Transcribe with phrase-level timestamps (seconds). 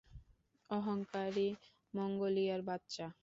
[0.69, 1.47] অহংকারী
[1.93, 3.05] মঙ্গলিয়ার বাচ্চা!